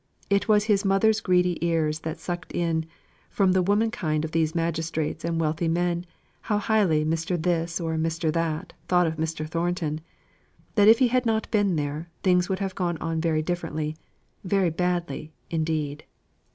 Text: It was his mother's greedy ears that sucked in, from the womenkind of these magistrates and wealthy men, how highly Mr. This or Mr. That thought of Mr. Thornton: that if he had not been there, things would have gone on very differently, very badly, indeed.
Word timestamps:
It 0.31 0.47
was 0.47 0.63
his 0.63 0.83
mother's 0.83 1.19
greedy 1.19 1.63
ears 1.63 1.99
that 1.99 2.17
sucked 2.17 2.53
in, 2.53 2.87
from 3.29 3.51
the 3.51 3.61
womenkind 3.61 4.25
of 4.25 4.31
these 4.31 4.55
magistrates 4.55 5.23
and 5.23 5.39
wealthy 5.39 5.67
men, 5.67 6.07
how 6.41 6.57
highly 6.57 7.05
Mr. 7.05 7.39
This 7.39 7.79
or 7.79 7.97
Mr. 7.97 8.33
That 8.33 8.73
thought 8.87 9.05
of 9.05 9.17
Mr. 9.17 9.47
Thornton: 9.47 10.01
that 10.73 10.87
if 10.87 10.97
he 10.97 11.09
had 11.09 11.27
not 11.27 11.51
been 11.51 11.75
there, 11.75 12.09
things 12.23 12.49
would 12.49 12.57
have 12.57 12.73
gone 12.73 12.97
on 12.97 13.21
very 13.21 13.43
differently, 13.43 13.95
very 14.43 14.71
badly, 14.71 15.33
indeed. 15.51 16.03